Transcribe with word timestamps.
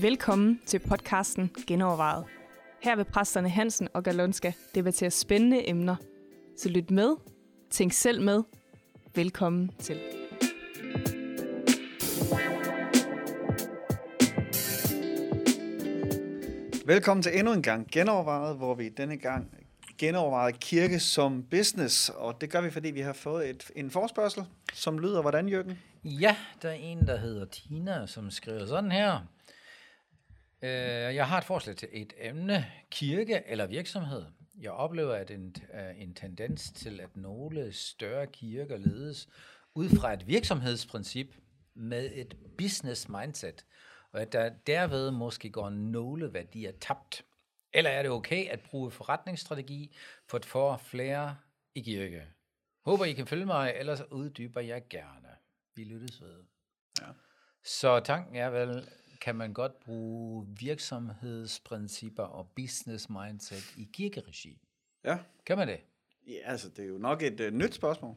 Velkommen 0.00 0.60
til 0.66 0.78
podcasten 0.78 1.50
Genovervejet. 1.66 2.24
Her 2.82 2.96
vil 2.96 3.04
præsterne 3.04 3.48
Hansen 3.48 3.88
og 3.94 4.04
Galonska 4.04 4.52
debattere 4.74 5.10
spændende 5.10 5.68
emner. 5.68 5.96
Så 6.56 6.68
lyt 6.68 6.90
med, 6.90 7.16
tænk 7.70 7.92
selv 7.92 8.22
med. 8.22 8.42
Velkommen 9.14 9.70
til. 9.78 10.00
Velkommen 16.86 17.22
til 17.22 17.38
endnu 17.38 17.52
en 17.52 17.62
gang 17.62 17.88
Genovervejet, 17.92 18.56
hvor 18.56 18.74
vi 18.74 18.88
denne 18.88 19.16
gang 19.16 19.63
genovervejet 19.98 20.60
kirke 20.60 21.00
som 21.00 21.42
business, 21.50 22.08
og 22.08 22.40
det 22.40 22.50
gør 22.50 22.60
vi, 22.60 22.70
fordi 22.70 22.90
vi 22.90 23.00
har 23.00 23.12
fået 23.12 23.50
et, 23.50 23.70
en 23.76 23.90
forspørgsel, 23.90 24.44
som 24.72 24.98
lyder 24.98 25.20
hvordan, 25.20 25.48
Jørgen? 25.48 25.78
Ja, 26.04 26.36
der 26.62 26.68
er 26.68 26.72
en, 26.72 27.06
der 27.06 27.16
hedder 27.16 27.44
Tina, 27.44 28.06
som 28.06 28.30
skriver 28.30 28.66
sådan 28.66 28.92
her. 28.92 29.20
Øh, 30.62 31.14
Jeg 31.14 31.28
har 31.28 31.38
et 31.38 31.44
forslag 31.44 31.76
til 31.76 31.88
et 31.92 32.12
emne, 32.20 32.66
kirke 32.90 33.42
eller 33.46 33.66
virksomhed. 33.66 34.24
Jeg 34.60 34.70
oplever 34.70 35.14
at 35.14 35.30
en, 35.30 35.54
øh, 35.74 36.02
en 36.02 36.14
tendens 36.14 36.70
til, 36.72 37.00
at 37.00 37.16
nogle 37.16 37.72
større 37.72 38.26
kirker 38.26 38.76
ledes 38.76 39.28
ud 39.74 39.88
fra 39.88 40.12
et 40.12 40.26
virksomhedsprincip 40.26 41.36
med 41.74 42.10
et 42.14 42.36
business 42.58 43.08
mindset, 43.08 43.64
og 44.12 44.20
at 44.22 44.32
der 44.32 44.50
derved 44.66 45.10
måske 45.10 45.50
går 45.50 45.70
nogle 45.70 46.32
værdier 46.34 46.72
tabt. 46.80 47.24
Eller 47.74 47.90
er 47.90 48.02
det 48.02 48.10
okay 48.10 48.48
at 48.48 48.60
bruge 48.60 48.90
forretningsstrategi 48.90 49.96
for 50.26 50.38
at 50.38 50.44
få 50.44 50.76
flere 50.76 51.36
i 51.74 51.80
kirke? 51.80 52.22
Håber, 52.84 53.04
I 53.04 53.12
kan 53.12 53.26
følge 53.26 53.46
mig, 53.46 53.74
ellers 53.76 54.02
uddyber 54.10 54.60
jeg 54.60 54.82
gerne. 54.90 55.28
Vi 55.74 55.84
lyttes 55.84 56.22
ved. 56.22 56.44
Ja. 57.00 57.06
Så 57.64 58.00
tanken 58.00 58.36
er 58.36 58.50
vel, 58.50 58.88
kan 59.20 59.36
man 59.36 59.52
godt 59.52 59.80
bruge 59.80 60.46
virksomhedsprincipper 60.60 62.22
og 62.22 62.52
business 62.56 63.08
mindset 63.08 63.76
i 63.76 63.88
kirkeregi? 63.92 64.60
Ja. 65.04 65.18
Kan 65.46 65.58
man 65.58 65.68
det? 65.68 65.80
Ja, 66.26 66.38
altså, 66.44 66.68
det 66.68 66.84
er 66.84 66.88
jo 66.88 66.98
nok 66.98 67.22
et 67.22 67.40
uh, 67.40 67.46
nyt 67.46 67.74
spørgsmål. 67.74 68.16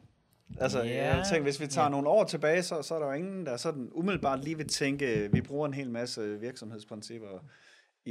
Altså, 0.60 0.82
ja. 0.82 1.14
jeg 1.14 1.26
tænker, 1.30 1.42
hvis 1.42 1.60
vi 1.60 1.66
tager 1.66 1.84
ja. 1.84 1.90
nogle 1.90 2.08
år 2.08 2.24
tilbage, 2.24 2.62
så, 2.62 2.82
så 2.82 2.94
er 2.94 2.98
der 2.98 3.06
jo 3.06 3.12
ingen, 3.12 3.46
der 3.46 3.56
sådan 3.56 3.88
umiddelbart 3.92 4.44
lige 4.44 4.56
vil 4.56 4.68
tænke, 4.68 5.32
vi 5.32 5.40
bruger 5.40 5.66
en 5.66 5.74
hel 5.74 5.90
masse 5.90 6.40
virksomhedsprincipper 6.40 7.38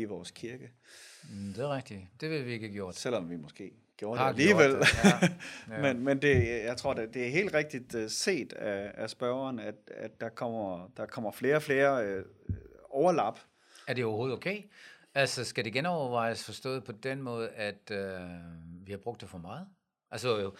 i 0.02 0.06
vores 0.06 0.32
kirke. 0.32 0.72
Mm, 1.30 1.54
Det 1.54 1.64
er 1.64 1.76
rigtigt. 1.76 2.02
Det 2.22 2.30
vil 2.30 2.46
vi 2.46 2.52
ikke 2.52 2.66
have 2.66 2.74
gjort. 2.74 2.96
Selvom 2.96 3.30
vi 3.30 3.36
måske 3.38 3.72
gjorde 3.98 4.20
Har 4.20 4.32
det 4.32 4.40
alligevel. 4.40 4.72
gjort 4.72 4.88
det, 5.04 5.04
ja. 5.70 5.76
Ja. 5.76 5.82
Men, 5.94 6.04
men 6.04 6.22
det, 6.22 6.48
jeg 6.64 6.78
tror, 6.78 6.94
det, 6.94 7.14
det 7.14 7.26
er 7.26 7.30
helt 7.30 7.54
rigtigt 7.54 7.96
uh, 7.96 8.02
set 8.08 8.54
af, 8.54 8.92
af 8.94 9.10
spørgeren, 9.10 9.60
at, 9.60 9.76
at 9.88 10.22
der, 10.22 10.30
kommer, 10.30 10.92
der 10.98 11.06
kommer 11.06 11.32
flere 11.32 11.56
og 11.56 11.62
flere 11.62 12.18
uh, 12.20 12.24
overlap. 12.90 13.40
Er 13.88 13.94
det 13.94 14.06
overhovedet 14.06 14.38
okay? 14.38 14.62
Altså, 15.16 15.44
skal 15.44 15.66
det 15.66 15.74
genovervejes 15.74 16.44
forstået 16.44 16.84
på 16.84 16.92
den 16.92 17.22
måde, 17.22 17.50
at 17.50 17.92
øh, 17.92 18.20
vi 18.86 18.92
har 18.92 18.98
brugt 18.98 19.22
det 19.22 19.30
for 19.30 19.38
meget? 19.38 19.68
Altså, 20.12 20.52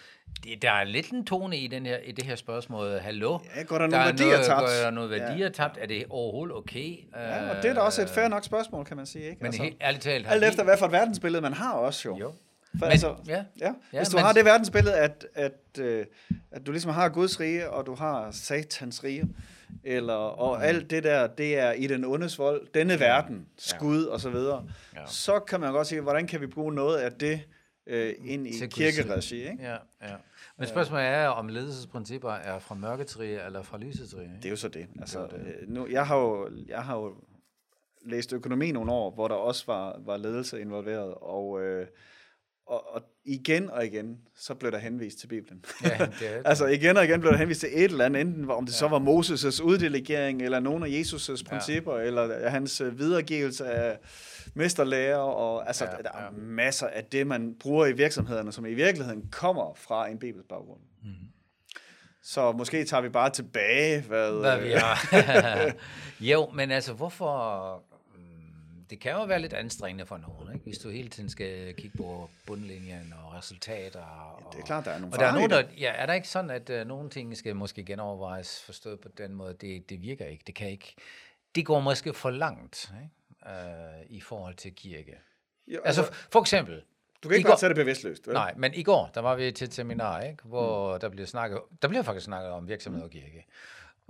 det, 0.44 0.62
der 0.62 0.70
er 0.72 0.84
lidt 0.84 1.10
en 1.10 1.24
tone 1.26 1.56
i, 1.58 1.66
den 1.66 1.86
her, 1.86 1.98
i 1.98 2.12
det 2.12 2.24
her 2.24 2.36
spørgsmål. 2.36 2.98
Hallo? 2.98 3.38
Ja, 3.56 3.62
går 3.62 3.78
der 3.78 3.86
der 3.86 3.90
nogle 3.90 4.02
er 4.04 4.04
værdier 4.08 4.26
noget, 4.30 4.46
tabt? 4.46 4.60
Går 4.60 4.66
der 4.84 4.90
noget 4.90 5.10
værdier 5.10 5.46
Ja. 5.46 5.48
tabt? 5.48 5.78
Er 5.80 5.86
det 5.86 6.04
overhovedet 6.10 6.56
okay? 6.56 6.96
Ja, 7.16 7.50
og 7.50 7.62
det 7.62 7.70
er 7.70 7.74
da 7.74 7.80
også 7.80 8.02
et 8.02 8.08
fair 8.10 8.28
nok 8.28 8.44
spørgsmål, 8.44 8.84
kan 8.84 8.96
man 8.96 9.06
sige. 9.06 9.24
Ikke? 9.24 9.36
Men 9.40 9.46
altså, 9.46 9.62
helt 9.62 9.76
ærligt 9.80 10.02
talt... 10.02 10.26
alt 10.28 10.44
efter, 10.44 10.64
hvad 10.64 10.78
for 10.78 10.86
et 10.86 10.92
verdensbillede 10.92 11.42
man 11.42 11.52
har 11.52 11.72
også 11.72 12.08
jo. 12.08 12.18
Jo. 12.18 12.32
For, 12.78 12.84
Men, 12.86 12.90
altså, 12.92 13.14
ja, 13.28 13.44
Ja, 13.60 13.72
Ja, 13.92 13.98
hvis 13.98 14.08
du 14.08 14.16
men- 14.16 14.24
har 14.24 14.32
det 14.32 14.44
verdensbillede, 14.44 14.94
at, 14.96 15.26
at, 15.34 15.52
øh, 15.80 16.06
at 16.50 16.66
du 16.66 16.70
ligesom 16.72 16.90
har 16.92 17.08
Guds 17.08 17.40
rige, 17.40 17.70
og 17.70 17.86
du 17.86 17.94
har 17.94 18.30
satans 18.30 19.04
rige, 19.04 19.24
eller, 19.84 20.14
og 20.14 20.56
Mm. 20.56 20.62
alt 20.62 20.90
det 20.90 21.04
der, 21.04 21.26
det 21.26 21.58
er 21.58 21.72
i 21.72 21.86
den 21.86 22.04
ondes 22.04 22.38
vold, 22.38 22.66
denne 22.74 23.00
verden, 23.00 23.46
skud 23.58 24.04
og 24.04 24.20
så 24.20 24.30
videre, 24.30 24.64
Ja. 24.96 25.00
så 25.06 25.38
kan 25.38 25.60
man 25.60 25.72
godt 25.72 25.86
sige, 25.86 26.00
hvordan 26.00 26.26
kan 26.26 26.40
vi 26.40 26.46
bruge 26.46 26.74
noget 26.74 26.96
af 26.98 27.12
det 27.12 27.40
øh, 27.88 28.14
ind 28.24 28.46
i 28.46 28.50
kirkeregi, 28.70 29.36
ikke? 29.50 29.62
Ja, 29.62 29.76
ja. 30.02 30.14
Men 30.58 30.68
spørgsmålet 30.68 31.06
er, 31.06 31.28
om 31.28 31.48
ledelsesprincipper 31.48 32.30
er 32.32 32.58
fra 32.58 32.74
mørkets 32.74 33.18
rige 33.20 33.44
eller 33.46 33.62
fra 33.62 33.78
lysets 33.78 34.16
rige. 34.16 34.32
Det 34.36 34.44
er 34.44 34.50
jo 34.50 34.56
så 34.56 34.68
det. 34.68 34.86
Altså, 35.00 35.22
Det 35.22 35.30
det. 35.30 35.56
øh, 35.60 35.68
Nu, 35.68 35.86
jeg, 35.90 36.06
har 36.06 36.16
jo, 36.18 36.50
jeg 36.68 36.84
har 36.84 36.96
jo 36.96 37.14
læst 38.04 38.32
økonomi 38.32 38.72
nogle 38.72 38.92
år, 38.92 39.10
hvor 39.10 39.28
der 39.28 39.34
også 39.34 39.64
var, 39.66 40.00
var 40.04 40.16
ledelse 40.16 40.60
involveret, 40.60 41.14
og, 41.14 41.62
øh, 41.62 41.86
og, 42.68 42.94
og 42.94 43.02
igen 43.24 43.70
og 43.70 43.86
igen, 43.86 44.18
så 44.36 44.54
blev 44.54 44.72
der 44.72 44.78
henvist 44.78 45.18
til 45.18 45.26
Bibelen. 45.26 45.64
Ja, 45.82 45.88
det 45.88 46.00
er 46.00 46.06
det. 46.36 46.42
altså 46.44 46.66
igen 46.66 46.96
og 46.96 47.04
igen 47.04 47.20
blev 47.20 47.32
der 47.32 47.38
henvist 47.38 47.60
til 47.60 47.68
et 47.72 47.84
eller 47.84 48.04
andet, 48.04 48.20
enten 48.20 48.50
om 48.50 48.66
det 48.66 48.74
så 48.74 48.88
var 48.88 48.98
Moses' 48.98 49.62
uddelegering, 49.62 50.42
eller 50.42 50.60
nogle 50.60 50.86
af 50.86 50.90
Jesus' 50.90 51.44
principper, 51.44 51.94
eller 51.94 52.48
hans 52.48 52.80
øh, 52.80 52.98
videregivelse 52.98 53.66
af 53.66 53.98
mesterlærer, 54.54 55.16
og 55.16 55.66
altså, 55.66 55.84
Ja, 55.84 55.90
ja, 55.90 56.02
der 56.02 56.10
er 56.12 56.22
ja. 56.24 56.30
masser 56.32 56.86
af 56.86 57.04
det, 57.04 57.26
man 57.26 57.54
bruger 57.60 57.86
i 57.86 57.92
virksomhederne, 57.92 58.52
som 58.52 58.66
i 58.66 58.74
virkeligheden 58.74 59.28
kommer 59.30 59.74
fra 59.74 60.08
en 60.08 60.18
bibelsk 60.18 60.48
baggrund. 60.48 60.80
Mhm. 61.02 61.14
Så 62.22 62.52
måske 62.52 62.84
tager 62.84 63.00
vi 63.00 63.08
bare 63.08 63.30
tilbage, 63.30 64.00
hvad... 64.00 64.32
Hvad 64.32 64.58
øh, 64.58 64.64
vi 64.64 64.70
har. 64.72 65.06
jo, 66.32 66.50
men 66.54 66.70
altså, 66.70 66.92
hvorfor... 66.92 67.82
Det 68.90 69.00
kan 69.00 69.12
jo 69.12 69.24
være 69.24 69.38
lidt 69.40 69.52
anstrengende 69.52 70.06
for 70.06 70.16
nogen, 70.16 70.54
ikke? 70.54 70.64
hvis 70.64 70.78
du 70.78 70.88
hele 70.90 71.08
tiden 71.08 71.30
skal 71.30 71.74
kigge 71.74 71.98
på 71.98 72.30
bundlinjen 72.46 73.14
og 73.24 73.34
resultater. 73.34 74.00
Og, 74.00 74.52
det 74.52 74.60
er 74.60 74.64
klart, 74.64 74.84
der 74.84 74.90
er 74.90 74.98
nogle 74.98 75.14
Og 75.14 75.20
der 75.20 75.26
er, 75.26 75.32
nogen, 75.34 75.50
der, 75.50 75.62
ja, 75.78 75.92
er 75.92 76.06
der 76.06 76.12
ikke 76.12 76.28
sådan, 76.28 76.50
at 76.50 76.70
uh, 76.70 76.88
nogle 76.88 77.10
ting 77.10 77.36
skal 77.36 77.56
måske 77.56 77.84
genovervejes 77.84 78.62
forstået 78.62 79.00
på 79.00 79.08
den 79.18 79.34
måde, 79.34 79.54
det, 79.60 79.90
det 79.90 80.02
virker 80.02 80.26
ikke, 80.26 80.44
det 80.46 80.54
kan 80.54 80.70
ikke, 80.70 80.94
det 81.54 81.66
går 81.66 81.80
måske 81.80 82.14
for 82.14 82.30
langt 82.30 82.92
ikke? 83.02 83.10
Uh, 83.46 84.10
i 84.16 84.20
forhold 84.20 84.54
til 84.54 84.74
kirke. 84.74 85.18
Jo, 85.66 85.80
Altså, 85.84 86.12
for 86.32 86.40
eksempel, 86.40 86.82
du 87.22 87.28
kan 87.28 87.36
ikke 87.36 87.46
i 87.46 87.48
bare 87.48 87.52
går- 87.52 87.58
tage 87.58 87.68
det 87.68 87.76
bevidstløst, 87.76 88.26
vel? 88.26 88.34
Nej, 88.34 88.54
men 88.56 88.74
i 88.74 88.82
går, 88.82 89.10
der 89.14 89.20
var 89.20 89.34
vi 89.34 89.52
til 89.52 89.64
et 89.64 89.74
seminar, 89.74 90.20
ikke? 90.20 90.42
hvor 90.44 90.94
mm. 90.94 91.00
der 91.00 91.08
blev 91.08 91.26
snakket, 91.26 91.60
der 91.82 91.88
blev 91.88 92.04
faktisk 92.04 92.24
snakket 92.24 92.50
om 92.50 92.68
virksomhed 92.68 93.02
og 93.02 93.10
kirke. 93.10 93.46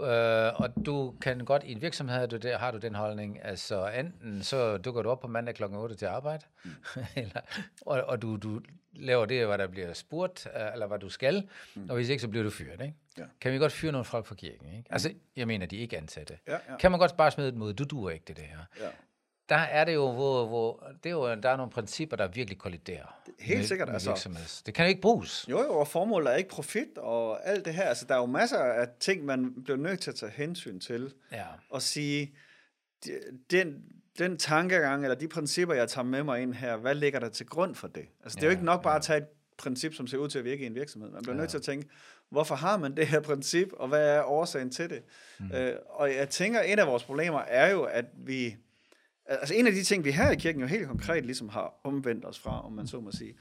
Øh, 0.00 0.60
og 0.60 0.86
du 0.86 1.14
kan 1.20 1.38
godt, 1.38 1.64
i 1.64 1.72
en 1.72 1.82
virksomhed 1.82 2.28
du, 2.28 2.36
der, 2.36 2.58
har 2.58 2.70
du 2.70 2.78
den 2.78 2.94
holdning, 2.94 3.44
altså 3.44 3.88
enten 3.88 4.42
så 4.42 4.76
dukker 4.76 5.02
du 5.02 5.10
op 5.10 5.20
på 5.20 5.28
mandag 5.28 5.54
kl. 5.54 5.64
8 5.64 5.94
til 5.94 6.06
arbejde, 6.06 6.44
mm. 6.64 6.70
eller, 7.16 7.40
og, 7.86 8.02
og 8.02 8.22
du, 8.22 8.36
du 8.36 8.60
laver 8.92 9.26
det, 9.26 9.46
hvad 9.46 9.58
der 9.58 9.66
bliver 9.66 9.92
spurgt, 9.92 10.46
øh, 10.56 10.72
eller 10.72 10.86
hvad 10.86 10.98
du 10.98 11.08
skal, 11.08 11.48
mm. 11.74 11.90
og 11.90 11.96
hvis 11.96 12.08
ikke, 12.08 12.20
så 12.20 12.28
bliver 12.28 12.44
du 12.44 12.50
fyret. 12.50 12.80
Ikke? 12.80 12.94
Ja. 13.18 13.24
Kan 13.40 13.52
vi 13.52 13.58
godt 13.58 13.72
fyre 13.72 13.92
nogle 13.92 14.04
folk 14.04 14.26
fra 14.26 14.34
kirken? 14.34 14.76
Ikke? 14.76 14.92
Altså, 14.92 15.12
jeg 15.36 15.46
mener, 15.46 15.66
de 15.66 15.76
er 15.76 15.80
ikke 15.80 15.96
ansatte. 15.96 16.38
Ja, 16.46 16.52
ja. 16.52 16.76
Kan 16.76 16.90
man 16.90 17.00
godt 17.00 17.16
bare 17.16 17.30
smide 17.30 17.48
et 17.48 17.54
mod, 17.54 17.74
du 17.74 17.84
duer 17.84 18.10
ikke 18.10 18.24
det, 18.28 18.36
det 18.36 18.44
her. 18.44 18.58
Ja. 18.80 18.88
Der 19.48 19.56
er 19.56 19.84
det 19.84 19.94
jo, 19.94 20.12
hvor, 20.12 20.46
hvor 20.46 20.84
det 21.04 21.10
er 21.10 21.14
jo, 21.14 21.34
der 21.34 21.48
er 21.50 21.56
nogle 21.56 21.72
principper, 21.72 22.16
der 22.16 22.28
virkelig 22.28 22.58
kolliderer. 22.58 23.20
Helt 23.40 23.58
med- 23.58 23.66
sikkert, 23.66 23.88
med 23.88 23.94
altså. 23.94 24.62
Det 24.66 24.74
kan 24.74 24.84
jo 24.84 24.88
ikke 24.88 25.00
bruges. 25.00 25.46
Jo, 25.50 25.62
jo, 25.62 25.74
og 25.78 25.88
formålet 25.88 26.32
er 26.32 26.36
ikke 26.36 26.50
profit 26.50 26.98
og 26.98 27.48
alt 27.48 27.64
det 27.64 27.74
her. 27.74 27.84
Altså, 27.84 28.04
der 28.08 28.14
er 28.14 28.18
jo 28.18 28.26
masser 28.26 28.58
af 28.58 28.88
ting, 29.00 29.24
man 29.24 29.54
bliver 29.64 29.76
nødt 29.76 30.00
til 30.00 30.10
at 30.10 30.16
tage 30.16 30.32
hensyn 30.32 30.80
til. 30.80 31.12
Ja. 31.32 31.44
Og 31.70 31.82
sige, 31.82 32.34
de- 33.04 33.20
den, 33.50 33.82
den 34.18 34.36
tankegang, 34.38 35.02
eller 35.04 35.14
de 35.14 35.28
principper, 35.28 35.74
jeg 35.74 35.88
tager 35.88 36.04
med 36.04 36.22
mig 36.22 36.42
ind 36.42 36.54
her, 36.54 36.76
hvad 36.76 36.94
ligger 36.94 37.20
der 37.20 37.28
til 37.28 37.46
grund 37.46 37.74
for 37.74 37.88
det? 37.88 38.04
Altså, 38.22 38.36
det 38.36 38.42
er 38.42 38.46
jo 38.46 38.50
Ja, 38.50 38.56
ikke 38.56 38.64
nok 38.64 38.82
bare 38.82 38.96
at 38.96 39.02
tage 39.02 39.18
et 39.18 39.26
princip, 39.58 39.94
som 39.94 40.06
ser 40.06 40.18
ud 40.18 40.28
til 40.28 40.38
at 40.38 40.44
virke 40.44 40.62
i 40.62 40.66
en 40.66 40.74
virksomhed. 40.74 41.10
Man 41.10 41.22
bliver 41.22 41.34
ja. 41.34 41.40
nødt 41.40 41.50
til 41.50 41.56
at 41.58 41.62
tænke, 41.62 41.88
hvorfor 42.30 42.54
har 42.54 42.76
man 42.76 42.96
det 42.96 43.06
her 43.06 43.20
princip, 43.20 43.68
og 43.72 43.88
hvad 43.88 44.08
er 44.08 44.22
årsagen 44.22 44.70
til 44.70 44.90
det? 44.90 45.02
Mm. 45.40 45.52
Øh, 45.52 45.76
og 45.88 46.14
jeg 46.14 46.28
tænker, 46.28 46.60
et 46.66 46.78
af 46.78 46.86
vores 46.86 47.04
problemer 47.04 47.38
er 47.38 47.70
jo, 47.70 47.82
at 47.82 48.04
vi... 48.16 48.56
Altså 49.28 49.54
en 49.54 49.66
af 49.66 49.72
de 49.72 49.82
ting, 49.82 50.04
vi 50.04 50.10
her 50.10 50.30
i 50.30 50.36
kirken 50.36 50.60
jo 50.60 50.66
helt 50.66 50.86
konkret 50.86 51.26
ligesom 51.26 51.48
har 51.48 51.74
omvendt 51.84 52.24
os 52.24 52.38
fra, 52.38 52.66
om 52.66 52.72
man 52.72 52.86
så 52.86 53.00
må 53.00 53.12
sige, 53.12 53.34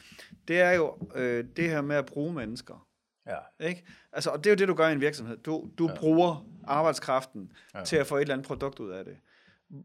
det 0.48 0.60
er 0.60 0.72
jo 0.72 0.98
øh, 1.16 1.46
det 1.56 1.70
her 1.70 1.82
med 1.82 1.96
at 1.96 2.06
bruge 2.06 2.34
mennesker. 2.34 2.88
Ja. 3.28 3.68
Ikke? 3.68 3.86
Altså, 4.14 4.30
og 4.30 4.44
det 4.44 4.50
er 4.50 4.52
jo 4.52 4.56
det, 4.56 4.68
du 4.68 4.74
gør 4.74 4.88
i 4.88 4.92
en 4.92 5.02
virksomhed. 5.02 5.38
Du, 5.38 5.70
du 5.78 5.88
ja. 5.88 5.96
bruger 5.96 6.46
arbejdskraften 6.68 7.52
ja. 7.76 7.84
til 7.84 7.96
at 7.96 8.08
få 8.08 8.16
et 8.18 8.22
eller 8.22 8.34
andet 8.34 8.48
produkt 8.48 8.80
ud 8.80 8.90
af 8.92 9.06
det. 9.06 9.18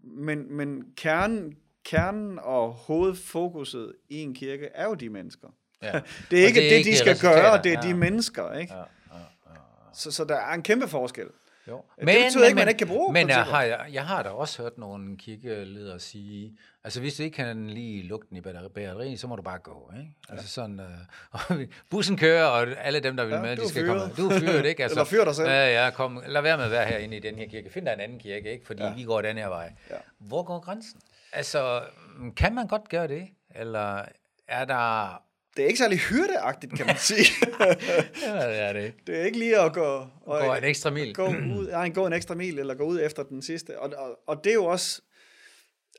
Men, 0.05 0.57
men 0.57 0.85
kernen, 0.97 1.55
kernen 1.85 2.39
og 2.39 2.73
hovedfokuset 2.73 3.93
i 4.09 4.17
en 4.21 4.35
kirke 4.35 4.67
er 4.75 4.85
jo 4.85 4.95
de 4.95 5.09
mennesker. 5.09 5.49
Ja. 5.83 5.93
Det 6.31 6.39
er 6.39 6.45
Og 6.45 6.49
ikke 6.49 6.61
det 6.61 6.67
er 6.67 6.71
det, 6.71 6.77
ikke 6.77 6.91
de 6.91 6.97
skal 6.97 7.19
gøre, 7.21 7.63
det 7.63 7.73
er 7.73 7.81
Ja. 7.83 7.89
de 7.89 7.95
mennesker. 7.95 8.53
Ikke? 8.53 8.75
Ja, 8.75 8.79
ja, 8.79 8.85
ja. 9.47 9.55
Så, 9.95 10.11
så 10.11 10.25
der 10.25 10.37
er 10.37 10.55
en 10.55 10.63
kæmpe 10.63 10.89
forskel. 10.89 11.27
Jo. 11.69 11.85
Det 12.01 12.07
betyder 12.07 12.47
ikke, 12.47 12.51
at 12.51 12.55
man 12.55 12.69
ikke 12.69 12.79
kan 12.79 12.87
bruge 12.89 13.13
Men 13.13 13.29
jeg 13.29 13.43
har, 13.45 13.63
jeg, 13.63 13.87
jeg 13.93 14.07
har 14.07 14.23
da 14.23 14.29
også 14.29 14.63
hørt 14.63 14.79
nogle 14.79 15.17
kirkeledere 15.17 15.99
sige, 16.01 16.57
altså 16.85 17.01
hvis 17.01 17.15
du 17.15 17.23
ikke 17.23 17.35
kan 17.35 17.71
lige 17.71 18.03
lugten 18.03 18.37
i 18.37 18.41
batteri- 18.41 18.69
batteriet, 18.69 19.21
så 19.21 19.27
må 19.27 19.37
du 19.37 19.43
bare 19.43 19.59
gå. 19.59 19.93
Ikke? 19.99 20.11
Altså 20.29 20.49
sådan, 20.49 20.81
øh, 20.81 20.87
og 21.33 21.41
bussen 21.91 22.17
kører, 22.17 22.45
og 22.45 22.67
alle 22.79 23.01
dem, 23.01 23.17
der 23.17 23.25
vil 23.25 23.35
Ja, 23.35 23.41
med, 23.43 23.57
de 23.57 23.69
skal 23.69 23.85
fyret. 23.87 24.01
komme. 24.01 24.15
Du 24.17 24.29
er 24.35 24.39
fyret, 24.41 24.67
ikke? 24.67 24.83
Altså, 24.85 24.95
Eller 24.99 25.05
fyr 25.05 25.25
dig 25.25 25.35
selv. 25.35 25.49
Ja, 25.49 25.85
ja, 25.85 25.91
kom, 25.91 26.23
lad 26.27 26.43
være 26.43 26.57
med 26.57 26.65
at 26.65 26.71
være 26.71 26.87
herinde 26.87 27.17
i 27.17 27.21
den 27.21 27.35
her 27.35 27.49
kirke. 27.49 27.71
Find 27.71 27.87
dig 27.87 27.93
en 27.93 28.01
anden 28.01 28.19
kirke, 28.19 28.53
ikke? 28.53 28.67
fordi 28.67 28.83
ja. 28.83 28.95
vi 28.95 29.05
går 29.05 29.23
den 29.23 29.37
her 29.39 29.49
vej. 29.49 29.73
Ja. 29.91 29.97
Hvor 30.19 30.43
går 30.43 30.59
grænsen? 30.61 31.01
Altså, 31.33 31.83
kan 32.37 32.55
man 32.55 32.67
godt 32.67 32.89
gøre 32.89 33.09
det? 33.09 33.29
Eller 33.55 34.03
er 34.49 34.65
der 34.65 35.23
det 35.57 35.63
er 35.63 35.67
ikke 35.67 35.79
særlig 35.79 35.99
hyrdeagtigt, 35.99 36.73
kan 36.77 36.87
man 36.87 36.97
sige. 37.11 37.27
ja, 38.23 38.49
det 38.49 38.61
er 38.61 38.73
det 38.73 38.85
ikke. 38.85 38.99
Det 39.07 39.21
er 39.21 39.25
ikke 39.25 39.39
lige 39.39 39.61
at 39.61 39.73
gå, 39.75 40.07
og, 40.21 40.41
Gå 40.41 40.55
en 40.55 40.65
ekstra 40.65 40.91
mil. 40.91 41.15
gå 41.15 41.27
ud, 41.27 41.69
nej, 41.71 41.89
gå 41.89 42.07
en 42.07 42.13
ekstra 42.13 42.35
mil, 42.35 42.59
eller 42.59 42.75
gå 42.75 42.85
ud 42.85 43.01
efter 43.01 43.23
den 43.23 43.43
sidste. 43.43 43.81
Og, 43.81 43.93
og, 43.97 44.19
og 44.27 44.45
det 44.45 44.51
er 44.51 44.55
jo 44.55 44.65
også, 44.65 45.03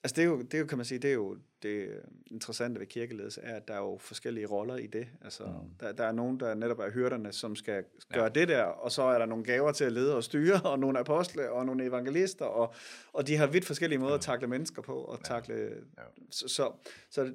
altså 0.03 0.15
det 0.15 0.21
er 0.21 0.25
jo, 0.25 0.41
det 0.41 0.53
er 0.53 0.59
jo, 0.59 0.65
kan 0.65 0.77
man 0.77 0.85
sige, 0.85 1.00
det 1.00 1.09
er 1.09 1.13
jo 1.13 1.38
det 1.63 1.89
interessante 2.27 2.79
ved 2.79 2.88
kirkeledelse, 2.88 3.41
er, 3.41 3.55
at 3.55 3.67
der 3.67 3.73
er 3.73 3.77
jo 3.77 3.97
forskellige 3.97 4.45
roller 4.45 4.75
i 4.75 4.88
det. 4.88 5.07
Altså, 5.23 5.44
mm. 5.44 5.69
der, 5.79 5.91
der 5.91 6.03
er 6.03 6.11
nogen, 6.11 6.39
der 6.39 6.53
netop 6.56 6.79
er 6.79 6.91
hyrderne, 6.91 7.33
som 7.33 7.56
skal 7.56 7.83
gøre 8.13 8.23
ja. 8.23 8.29
det 8.29 8.47
der, 8.47 8.63
og 8.63 8.91
så 8.91 9.01
er 9.03 9.17
der 9.17 9.25
nogle 9.25 9.44
gaver 9.44 9.71
til 9.71 9.83
at 9.83 9.91
lede 9.91 10.15
og 10.15 10.23
styre, 10.23 10.61
og 10.61 10.79
nogle 10.79 10.99
apostle, 10.99 11.51
og 11.51 11.65
nogle 11.65 11.85
evangelister, 11.85 12.45
og, 12.45 12.73
og 13.13 13.27
de 13.27 13.35
har 13.35 13.47
vidt 13.47 13.65
forskellige 13.65 13.99
måder 13.99 14.11
ja. 14.11 14.17
at 14.17 14.21
takle 14.21 14.47
mennesker 14.47 14.81
på, 14.81 14.95
og 14.95 15.17
ja. 15.17 15.23
takle, 15.23 15.56
ja. 15.97 16.03
så, 16.31 16.47
så, 16.47 16.71
så 17.09 17.33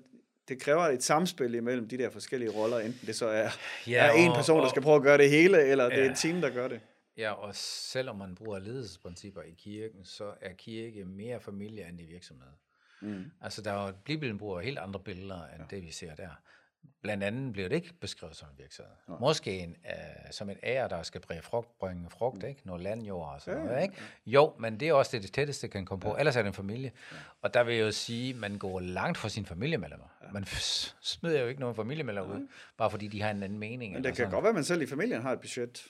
det 0.49 0.61
kræver 0.61 0.83
et 0.83 1.03
samspil 1.03 1.55
imellem 1.55 1.89
de 1.89 1.99
der 1.99 2.11
forskellige 2.11 2.51
roller, 2.51 2.79
enten 2.79 3.07
det 3.07 3.17
så 3.17 3.27
er, 3.27 3.51
ja, 3.87 4.07
er 4.07 4.13
en 4.13 4.33
person, 4.33 4.63
der 4.63 4.69
skal 4.69 4.83
prøve 4.83 4.97
at 4.97 5.03
gøre 5.03 5.19
det 5.19 5.31
hele, 5.31 5.63
eller 5.63 5.85
ja. 5.85 5.91
det 5.91 6.07
er 6.07 6.11
et 6.11 6.17
team, 6.17 6.41
der 6.41 6.51
gør 6.51 6.69
det. 6.69 6.81
Ja, 7.17 7.33
og 7.33 7.55
selvom 7.55 8.17
man 8.17 8.35
bruger 8.35 8.59
ledelsesprincipper 8.59 9.43
i 9.43 9.55
kirken, 9.59 10.05
så 10.05 10.33
er 10.41 10.53
kirke 10.53 11.05
mere 11.05 11.41
familie 11.41 11.89
end 11.89 12.01
i 12.01 12.05
virksomhed. 12.05 12.53
Mm. 13.01 13.25
Altså, 13.41 13.63
der 13.63 13.73
er, 13.73 13.93
Bibelen 14.05 14.39
bruger 14.39 14.61
helt 14.61 14.79
andre 14.79 15.01
billeder, 15.01 15.47
end 15.47 15.63
ja. 15.71 15.77
det, 15.77 15.85
vi 15.85 15.91
ser 15.91 16.15
der. 16.15 16.31
Blandt 17.03 17.25
andet 17.25 17.53
bliver 17.53 17.69
det 17.69 17.77
ikke 17.77 17.95
beskrevet 18.01 18.37
som 18.37 18.49
en 18.49 18.59
virksomhed. 18.59 18.93
Ja. 19.09 19.15
Måske 19.21 19.59
en, 19.59 19.77
uh, 19.85 20.31
som 20.31 20.51
en 20.51 20.57
ære, 20.63 20.89
der 20.89 21.03
skal 21.03 21.21
bringe 21.21 21.43
frugt, 21.43 21.79
bringe 21.79 22.11
frugt 22.11 22.45
ikke? 22.45 22.61
noget 22.65 22.83
landjord 22.83 23.35
og 23.35 23.41
sådan 23.41 23.61
ja, 23.61 23.67
noget. 23.67 23.83
Ikke? 23.83 23.95
Jo, 24.27 24.53
men 24.59 24.81
det 24.81 24.89
er 24.89 24.93
også 24.93 25.11
det, 25.13 25.23
det 25.23 25.33
tætteste, 25.33 25.69
kan 25.69 25.85
komme 25.85 26.01
på. 26.01 26.09
Ja. 26.09 26.19
Ellers 26.19 26.37
er 26.37 26.43
det 26.43 26.49
en 26.49 26.55
familie. 26.55 26.93
Ja. 27.13 27.17
Og 27.43 27.55
der 27.55 27.65
vil 27.65 27.75
jeg 27.75 27.83
jo 27.83 27.93
sige, 27.93 28.31
at 28.31 28.37
man 28.37 28.59
går 28.59 28.81
langt 28.81 29.19
fra 29.19 29.29
sine 29.29 29.47
familiemedlemmer. 29.47 30.07
Ja. 30.23 30.33
Man 30.33 30.45
smider 31.01 31.41
jo 31.41 31.47
ikke 31.47 31.61
nogen 31.61 31.77
familiemedlemmer 31.77 32.35
ud, 32.35 32.49
bare 32.79 32.91
fordi 32.91 33.09
de 33.09 33.23
har 33.23 33.31
en 33.31 33.43
anden 33.43 33.59
mening. 33.59 33.93
Men 33.93 34.05
det 34.05 34.09
kan 34.09 34.17
sådan. 34.17 34.31
godt 34.31 34.43
være, 34.43 34.51
at 34.51 34.55
man 34.55 34.65
selv 34.65 34.83
i 34.83 34.87
familien 34.87 35.23
har 35.23 35.33
et 35.33 35.41
budget. 35.41 35.87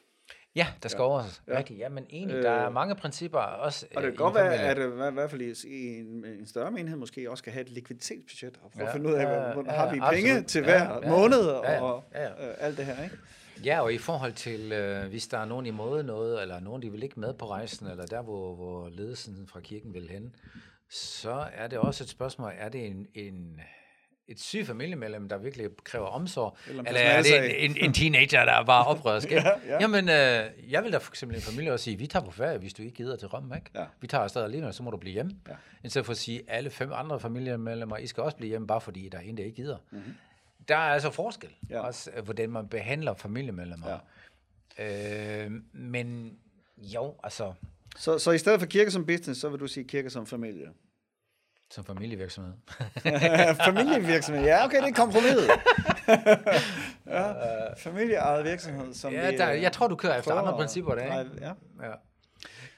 Ja, 0.56 0.66
der 0.82 0.88
skal 0.88 1.02
ja. 1.02 1.06
overholdes. 1.06 1.42
Ja. 1.48 1.58
Rigtigt. 1.58 1.78
Ja, 1.78 1.88
men 1.88 2.06
egentlig, 2.10 2.36
øh, 2.36 2.42
der 2.42 2.50
er 2.50 2.70
mange 2.70 2.94
principper 2.94 3.38
også. 3.38 3.86
Og 3.96 4.02
det 4.02 4.10
kan 4.10 4.16
godt 4.16 4.34
være, 4.34 4.54
at 4.54 4.78
i 4.78 5.12
hvert 5.12 5.30
fald 5.30 5.40
i 5.64 5.98
en, 5.98 6.24
en 6.24 6.46
større 6.46 6.70
menighed 6.70 6.98
måske 6.98 7.30
også 7.30 7.42
skal 7.42 7.52
have 7.52 7.62
et 7.62 7.70
likviditetsbudget, 7.70 8.60
og 8.62 8.70
prøve 8.70 8.84
ja, 8.84 8.88
at 8.88 8.92
finde 8.92 9.08
ud 9.08 9.14
af, 9.14 9.22
ja, 9.22 9.52
hvordan 9.52 9.72
ja, 9.72 9.78
har 9.78 9.94
vi 9.94 10.00
penge 10.00 10.30
absolut. 10.30 10.46
til 10.46 10.62
hver 10.62 10.82
ja, 10.82 10.98
ja, 11.02 11.10
måned, 11.10 11.44
ja, 11.44 11.80
og 11.82 12.04
ja, 12.14 12.22
ja. 12.22 12.48
Øh, 12.48 12.54
alt 12.58 12.76
det 12.76 12.84
her, 12.84 13.04
ikke? 13.04 13.16
Ja, 13.64 13.80
og 13.80 13.92
i 13.92 13.98
forhold 13.98 14.32
til, 14.32 14.72
øh, 14.72 15.08
hvis 15.08 15.26
der 15.26 15.38
er 15.38 15.44
nogen 15.44 15.66
imod 15.66 16.02
noget, 16.02 16.42
eller 16.42 16.60
nogen, 16.60 16.82
de 16.82 16.92
vil 16.92 17.02
ikke 17.02 17.20
med 17.20 17.34
på 17.34 17.46
rejsen, 17.46 17.86
eller 17.86 18.06
der, 18.06 18.22
hvor, 18.22 18.54
hvor 18.54 18.88
ledelsen 18.88 19.46
fra 19.46 19.60
kirken 19.60 19.94
vil 19.94 20.08
hen, 20.08 20.34
så 20.90 21.44
er 21.54 21.66
det 21.66 21.78
også 21.78 22.04
et 22.04 22.08
spørgsmål, 22.08 22.52
er 22.58 22.68
det 22.68 22.86
en, 22.86 23.06
en 23.14 23.60
et 24.28 24.40
syg 24.40 24.66
familiemedlem, 24.66 25.28
der 25.28 25.38
virkelig 25.38 25.66
kræver 25.84 26.06
omsorg, 26.06 26.56
eller, 26.68 26.82
eller 26.82 27.00
er 27.00 27.22
det 27.22 27.64
en, 27.64 27.70
en, 27.70 27.76
en 27.76 27.92
teenager, 27.92 28.44
der 28.44 28.52
er 28.52 28.64
bare 28.64 28.86
oprørsk? 28.86 29.30
ja, 29.32 29.48
ja. 29.66 29.78
Jamen, 29.80 30.08
øh, 30.08 30.72
jeg 30.72 30.84
vil 30.84 30.92
da 30.92 30.98
for 30.98 31.12
eksempel 31.12 31.36
en 31.36 31.42
familie 31.42 31.72
også 31.72 31.84
sige, 31.84 31.98
vi 31.98 32.06
tager 32.06 32.24
på 32.24 32.30
ferie, 32.30 32.58
hvis 32.58 32.74
du 32.74 32.82
ikke 32.82 32.94
gider 32.94 33.16
til 33.16 33.28
Rom, 33.28 33.52
ikke? 33.56 33.70
Ja. 33.74 33.84
Vi 34.00 34.06
tager 34.06 34.24
afsted 34.24 34.42
alene, 34.42 34.72
så 34.72 34.82
må 34.82 34.90
du 34.90 34.96
blive 34.96 35.12
hjemme. 35.12 35.32
Ja. 35.48 35.54
I 35.84 35.88
stedet 35.88 36.06
for 36.06 36.12
at 36.12 36.16
sige, 36.16 36.42
alle 36.48 36.70
fem 36.70 36.90
andre 36.92 37.20
familiemedlemmer, 37.20 37.96
I 37.96 38.06
skal 38.06 38.22
også 38.22 38.36
blive 38.36 38.48
hjemme, 38.48 38.66
bare 38.66 38.80
fordi 38.80 39.08
der 39.08 39.18
er 39.18 39.22
en, 39.22 39.36
der 39.36 39.44
ikke 39.44 39.56
gider. 39.56 39.78
Mm-hmm. 39.90 40.14
Der 40.68 40.76
er 40.76 40.92
altså 40.92 41.10
forskel, 41.10 41.50
ja. 41.70 41.80
også 41.80 42.10
øh, 42.16 42.24
hvordan 42.24 42.50
man 42.50 42.68
behandler 42.68 43.14
familiemedlemmer. 43.14 43.98
Ja. 44.78 45.44
Øh, 45.44 45.50
men 45.72 46.38
jo, 46.78 47.14
altså... 47.24 47.52
Så, 47.96 48.18
så 48.18 48.30
i 48.30 48.38
stedet 48.38 48.60
for 48.60 48.66
kirke 48.66 48.90
som 48.90 49.06
business, 49.06 49.40
så 49.40 49.48
vil 49.48 49.60
du 49.60 49.66
sige 49.66 49.84
kirke 49.84 50.10
som 50.10 50.26
familie? 50.26 50.68
Som 51.70 51.84
familievirksomhed. 51.84 52.52
familievirksomhed, 53.66 54.44
ja, 54.44 54.64
okay, 54.64 54.82
det 54.82 54.88
er 54.88 54.94
kompromis. 54.94 55.34
ja, 57.06 57.72
familieejet 57.74 58.44
virksomhed, 58.44 58.94
som 58.94 59.12
ja, 59.12 59.30
der, 59.30 59.48
jeg 59.48 59.72
tror, 59.72 59.88
du 59.88 59.96
kører 59.96 60.18
efter 60.18 60.34
andre 60.34 60.52
principper 60.52 60.94
der, 60.94 61.20
ikke? 61.20 61.30
Ja. 61.40 61.52
ja. 61.82 61.92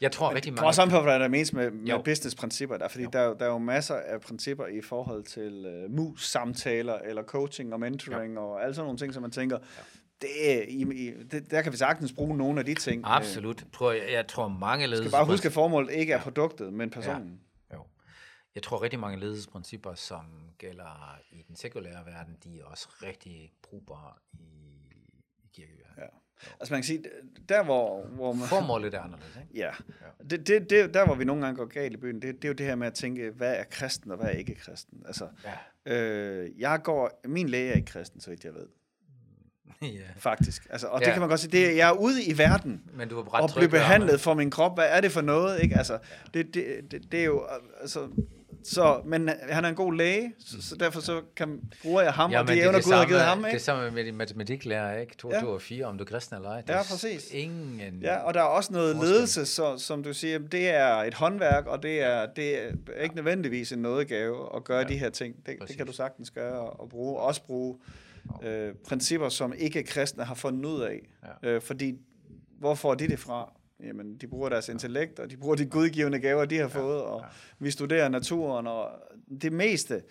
Jeg 0.01 0.13
tror 0.13 0.29
Men 0.29 0.37
rigtig 0.37 0.53
mange... 0.53 0.69
Det 0.69 0.77
kommer 0.77 0.99
på, 0.99 1.03
hvad 1.03 1.21
der 1.21 1.29
menes 1.29 1.53
med, 1.53 1.71
med 1.71 2.05
business-principper 2.05 2.77
der, 2.77 2.89
fordi 2.89 3.05
der, 3.13 3.35
der 3.35 3.45
er 3.45 3.51
jo 3.51 3.59
masser 3.59 3.95
af 3.95 4.21
principper 4.21 4.67
i 4.67 4.81
forhold 4.81 5.25
til 5.25 5.85
uh, 5.87 5.97
mus-samtaler, 5.97 6.95
eller 6.95 7.23
coaching 7.23 7.73
og 7.73 7.81
mentoring, 7.81 8.35
ja. 8.35 8.41
og 8.41 8.63
alle 8.63 8.75
sådan 8.75 8.87
nogle 8.87 8.99
ting, 8.99 9.15
som 9.15 9.23
man 9.23 9.31
tænker. 9.31 9.59
Det, 10.23 10.29
i, 10.69 10.83
i, 10.83 11.13
det, 11.31 11.51
der 11.51 11.63
kan 11.63 11.73
vi 11.73 11.77
sagtens 11.77 12.13
bruge 12.13 12.37
nogle 12.37 12.59
af 12.59 12.67
de 12.67 12.75
ting. 12.75 13.03
Absolut. 13.05 13.65
Prøv, 13.73 13.93
jeg, 13.93 14.13
jeg 14.13 14.27
tror 14.27 14.49
mange 14.49 14.87
ledelser... 14.87 15.11
skal 15.11 15.19
bare 15.19 15.27
huske, 15.27 15.47
at 15.47 15.53
formålet 15.53 15.93
ikke 15.93 16.13
er 16.13 16.21
produktet, 16.21 16.73
men 16.73 16.91
personen. 16.91 17.29
Ja. 17.29 17.50
Jeg 18.55 18.63
tror 18.63 18.83
rigtig 18.83 19.01
mange 19.01 19.21
ledelsesprincipper, 19.21 19.95
som 19.95 20.25
gælder 20.59 21.19
i 21.31 21.43
den 21.49 21.57
sekulære 21.57 22.07
verden, 22.07 22.37
de 22.45 22.61
er 22.61 22.65
også 22.65 22.89
rigtig 23.03 23.53
brugbare 23.63 24.13
i, 24.33 24.37
i 25.45 25.51
kirkeverdenen. 25.53 25.99
Ja. 25.99 26.07
Altså 26.61 26.75
man 26.75 26.79
kan 26.79 26.85
sige, 26.85 27.05
der 27.49 27.65
hvor... 27.65 28.07
hvor 28.07 28.33
man, 28.33 28.49
Formålet 28.49 28.95
er 28.95 29.01
anderledes, 29.01 29.37
ikke? 29.37 29.61
Ja. 29.61 29.67
ja. 29.89 30.25
Det, 30.31 30.47
det, 30.47 30.71
det, 30.71 30.95
der 30.95 31.07
hvor 31.07 31.15
vi 31.15 31.25
nogle 31.25 31.45
gange 31.45 31.57
går 31.57 31.67
galt 31.67 31.95
i 31.95 31.97
byen, 31.97 32.23
det, 32.23 32.35
det 32.35 32.45
er 32.45 32.49
jo 32.49 32.55
det 32.55 32.67
her 32.67 32.75
med 32.75 32.87
at 32.87 32.95
tænke, 32.95 33.31
hvad 33.31 33.57
er 33.57 33.65
kristen 33.65 34.11
og 34.11 34.17
hvad 34.17 34.27
er 34.27 34.31
ikke 34.31 34.55
kristen? 34.55 35.03
Altså, 35.07 35.29
ja. 35.87 35.95
øh, 35.95 36.61
jeg 36.61 36.81
går... 36.83 37.21
Min 37.25 37.49
læge 37.49 37.71
er 37.71 37.75
ikke 37.75 37.87
kristen, 37.87 38.21
så 38.21 38.31
vidt 38.31 38.45
jeg 38.45 38.55
ved. 38.55 38.67
Ja. 39.83 39.89
Faktisk. 40.17 40.67
Altså, 40.71 40.87
og 40.87 41.01
ja. 41.01 41.07
det 41.07 41.13
kan 41.13 41.21
man 41.21 41.29
godt 41.29 41.41
sige, 41.41 41.53
det 41.53 41.67
er, 41.67 41.73
jeg 41.73 41.89
er 41.89 41.93
ude 41.93 42.25
i 42.25 42.39
verden 42.39 42.83
Men 42.95 43.09
du 43.09 43.19
og 43.33 43.51
bliver 43.57 43.69
behandlet 43.69 44.21
for 44.21 44.35
min 44.35 44.51
krop. 44.51 44.77
Hvad 44.77 44.87
er 44.89 45.01
det 45.01 45.13
for 45.13 45.21
noget? 45.21 45.63
Ikke? 45.63 45.77
Altså, 45.77 45.99
det, 46.35 46.55
det, 46.55 46.91
det, 46.91 47.13
det 47.13 47.21
er 47.21 47.25
jo, 47.25 47.47
altså, 47.81 48.09
så, 48.65 49.01
men 49.05 49.31
han 49.49 49.65
er 49.65 49.69
en 49.69 49.75
god 49.75 49.95
læge, 49.95 50.33
så, 50.39 50.63
så 50.63 50.77
derfor 50.77 51.01
så 51.01 51.23
kan, 51.37 51.61
bruger 51.83 52.03
jeg 52.03 52.13
ham, 52.13 52.31
ja, 52.31 52.41
og 52.41 52.49
de 52.49 52.63
evner 52.63 52.83
Gud 52.83 52.93
har 52.93 53.07
givet 53.07 53.21
ham. 53.21 53.39
Ikke? 53.39 53.51
Det 53.51 53.63
samme 53.63 53.91
med 53.91 54.05
de 54.05 54.13
matematiklærer, 54.13 55.01
ikke? 55.01 55.17
2, 55.17 55.33
ja. 55.33 55.41
2 55.41 55.49
og 55.49 55.63
4, 55.63 55.85
om 55.85 55.99
du 55.99 56.05
er 56.05 56.09
kristen 56.09 56.37
eller 56.37 56.51
ej. 56.51 56.63
Ja, 56.69 56.83
præcis. 56.83 57.31
Ingen 57.31 57.99
ja, 58.03 58.17
og 58.17 58.35
der 58.35 58.41
er 58.41 58.45
også 58.45 58.73
noget 58.73 58.97
forskel. 58.97 59.15
ledelse, 59.15 59.47
så, 59.47 59.79
som 59.79 60.03
du 60.03 60.13
siger, 60.13 60.39
det 60.39 60.69
er 60.69 60.95
et 60.95 61.15
håndværk, 61.15 61.67
og 61.67 61.83
det 61.83 62.03
er, 62.03 62.27
det 62.27 62.65
er 62.65 63.03
ikke 63.03 63.15
nødvendigvis 63.15 63.73
en 63.73 63.79
nådegave 63.79 64.57
at 64.57 64.65
gøre 64.65 64.79
ja. 64.79 64.89
de 64.89 64.99
her 64.99 65.11
ting. 65.11 65.37
Det, 65.47 65.57
det 65.69 65.77
kan 65.77 65.87
du 65.87 65.93
sagtens 65.93 66.31
gøre 66.31 66.71
og 66.71 66.89
bruge. 66.89 67.21
Også 67.21 67.43
bruge 67.43 67.77
øh, 68.43 68.75
principper, 68.89 69.29
som 69.29 69.53
ikke 69.59 69.83
kristne 69.83 70.25
har 70.25 70.35
fundet 70.35 70.65
ud 70.65 70.81
af. 70.81 71.01
Ja. 71.43 71.49
Øh, 71.49 71.63
fordi, 71.63 71.99
hvor 72.59 72.75
får 72.75 72.95
de 72.95 73.09
det 73.09 73.19
fra? 73.19 73.53
Jamen, 73.83 74.17
de 74.17 74.29
bruger 74.29 74.49
deres 74.49 74.69
intellekt, 74.69 75.19
og 75.19 75.31
de 75.31 75.37
bruger 75.37 75.57
de 75.57 75.67
gudgivende 75.67 76.21
gaver, 76.21 76.45
de 76.45 76.57
har 76.59 76.69
fået, 76.69 77.03
og 77.03 77.25
vi 77.59 77.71
studerer 77.71 78.09
naturen, 78.09 78.67
og 78.67 79.03
det 79.43 79.53
meste 79.53 80.03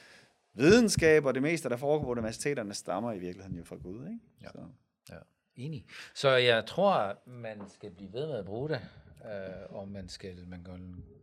videnskab, 0.53 1.25
og 1.25 1.33
det 1.33 1.41
meste, 1.41 1.69
der 1.69 1.77
foregår 1.77 2.03
på 2.03 2.11
universiteterne, 2.11 2.73
stammer 2.73 3.13
i 3.13 3.19
virkeligheden 3.19 3.57
jo 3.57 3.63
fra 3.63 3.75
Gud, 3.75 4.05
ikke? 4.05 4.19
Ja. 4.41 4.47
Så. 4.47 4.59
ja. 5.09 5.15
Enig. 5.55 5.85
Så 6.15 6.29
jeg 6.29 6.65
tror, 6.65 7.21
man 7.29 7.69
skal 7.69 7.91
blive 7.91 8.13
ved 8.13 8.27
med 8.27 8.35
at 8.35 8.45
bruge 8.45 8.69
det, 8.69 8.81
øh, 9.25 9.75
og 9.75 9.87
man 9.87 10.09
skal, 10.09 10.47
man, 10.47 10.63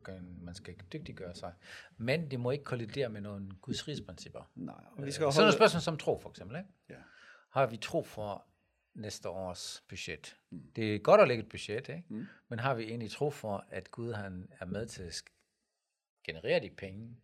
kan, 0.04 0.38
man 0.42 0.54
skal 0.54 0.74
dygtiggøre 0.92 1.34
sig. 1.34 1.52
Men 1.96 2.30
det 2.30 2.40
må 2.40 2.50
ikke 2.50 2.64
kollidere 2.64 3.08
med 3.08 3.20
nogle 3.20 3.50
Guds 3.60 3.88
rigsprincipper. 3.88 4.50
Nej. 4.54 4.74
Vi 4.98 5.10
skal 5.10 5.24
holde... 5.24 5.34
Sådan 5.34 5.44
nogle 5.44 5.56
spørgsmål 5.56 5.80
som 5.80 5.96
tro, 5.96 6.18
for 6.18 6.30
eksempel. 6.30 6.56
Ikke? 6.56 6.70
Ja. 6.90 6.94
Har 7.50 7.66
vi 7.66 7.76
tro 7.76 8.02
for 8.02 8.46
næste 8.96 9.28
års 9.28 9.84
budget. 9.88 10.36
Mm. 10.50 10.62
Det 10.76 10.94
er 10.94 10.98
godt 10.98 11.20
at 11.20 11.28
lægge 11.28 11.42
et 11.42 11.48
budget, 11.48 11.88
ikke? 11.88 12.04
Mm. 12.08 12.26
men 12.48 12.58
har 12.58 12.74
vi 12.74 12.84
egentlig 12.84 13.10
tro 13.10 13.30
for, 13.30 13.64
at 13.70 13.90
Gud 13.90 14.12
han 14.12 14.48
er 14.60 14.66
med 14.66 14.86
til 14.86 15.02
at 15.02 15.22
generere 16.24 16.60
de 16.60 16.70
penge, 16.70 17.16